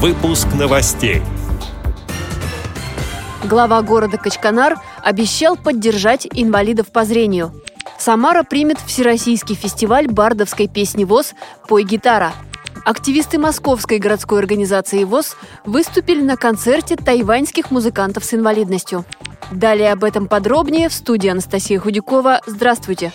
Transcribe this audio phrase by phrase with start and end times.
[0.00, 1.22] Выпуск новостей.
[3.42, 7.52] Глава города Качканар обещал поддержать инвалидов по зрению.
[7.98, 11.34] Самара примет Всероссийский фестиваль бардовской песни ВОЗ
[11.66, 12.32] «Пой гитара».
[12.84, 19.04] Активисты Московской городской организации ВОЗ выступили на концерте тайваньских музыкантов с инвалидностью.
[19.50, 22.40] Далее об этом подробнее в студии Анастасия Худякова.
[22.46, 23.12] Здравствуйте!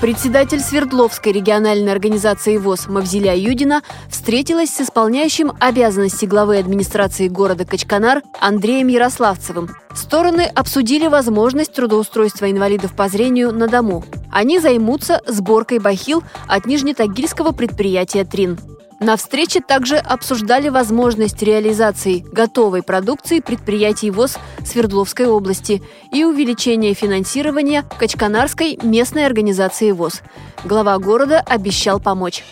[0.00, 8.22] Председатель Свердловской региональной организации ВОЗ Мавзеля Юдина встретилась с исполняющим обязанности главы администрации города Качканар
[8.38, 9.70] Андреем Ярославцевым.
[9.94, 14.04] Стороны обсудили возможность трудоустройства инвалидов по зрению на дому.
[14.30, 18.75] Они займутся сборкой бахил от нижнетагильского предприятия «Трин».
[18.98, 25.82] На встрече также обсуждали возможность реализации готовой продукции предприятий ВОЗ Свердловской области
[26.12, 30.22] и увеличение финансирования Качканарской местной организации ВОЗ.
[30.64, 32.42] Глава города обещал помочь.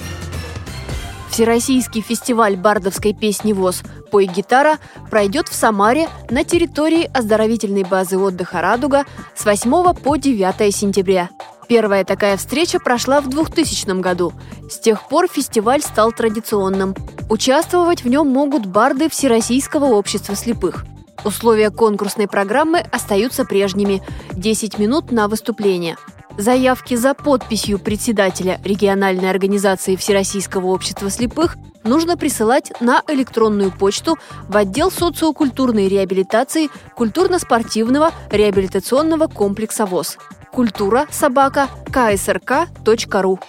[1.31, 3.83] Всероссийский фестиваль бардовской песни ВОЗ
[4.13, 4.79] «Пой гитара»
[5.11, 9.05] пройдет в Самаре на территории оздоровительной базы отдыха «Радуга»
[9.35, 11.31] с 8 по 9 сентября.
[11.69, 14.33] Первая такая встреча прошла в 2000 году.
[14.71, 16.95] С тех пор фестиваль стал традиционным.
[17.31, 20.85] Участвовать в нем могут барды Всероссийского общества слепых.
[21.25, 25.97] Условия конкурсной программы остаются прежними– 10 минут на выступление.
[26.37, 34.57] Заявки за подписью председателя региональной организации Всероссийского общества слепых нужно присылать на электронную почту в
[34.57, 40.19] отдел социокультурной реабилитации культурно-спортивного реабилитационного комплекса ВОЗ
[40.55, 43.41] культура собака КСРК.ру.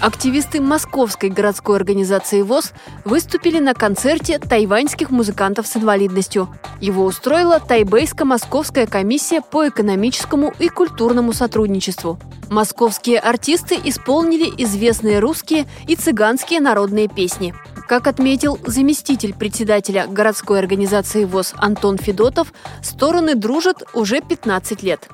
[0.00, 2.72] Активисты Московской городской организации ВОЗ
[3.04, 6.48] выступили на концерте тайваньских музыкантов с инвалидностью.
[6.80, 12.18] Его устроила Тайбейско-Московская комиссия по экономическому и культурному сотрудничеству.
[12.50, 17.54] Московские артисты исполнили известные русские и цыганские народные песни.
[17.88, 25.08] Как отметил заместитель председателя городской организации ВОЗ Антон Федотов, стороны дружат уже 15 лет.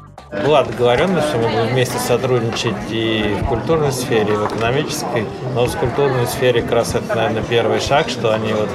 [0.44, 5.26] Была договоренность, что мы будем вместе сотрудничать и в культурной сфере, и в экономической.
[5.54, 8.70] Но в культурной сфере как раз это, наверное, первый шаг, что они вот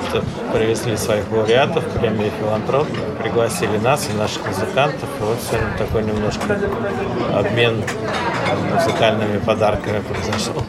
[0.53, 2.87] привезли своих лауреатов, премии «Филантроп»,
[3.21, 5.09] пригласили нас и наших музыкантов.
[5.19, 6.59] И вот сегодня такой немножко
[7.33, 7.83] обмен
[8.73, 10.63] музыкальными подарками произошел.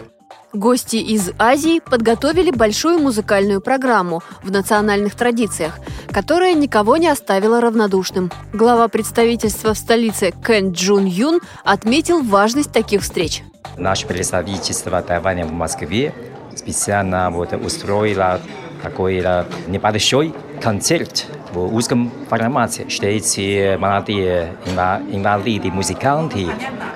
[0.59, 5.79] Гости из Азии подготовили большую музыкальную программу в национальных традициях,
[6.11, 8.33] которая никого не оставила равнодушным.
[8.53, 13.45] Глава представительства в столице Кэн Джун Юн отметил важность таких встреч.
[13.77, 16.13] Наше представительство Тайваня в Москве
[16.57, 18.41] специально вот устроило
[18.83, 19.25] такой
[19.69, 26.47] небольшой концерт в узком формате, что эти молодые инвалиды, музыканты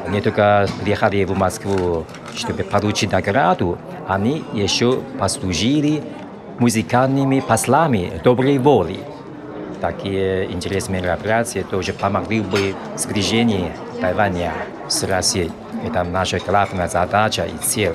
[0.09, 3.79] не только приехали в Москву, чтобы получить награду,
[4.09, 6.03] они еще послужили
[6.59, 9.01] музыкальными послами доброй воли.
[9.81, 14.53] Такие интересные мероприятия тоже помогли бы сближению Тайваня
[14.89, 15.51] с Россией.
[15.85, 17.95] Это наша главная задача и цель.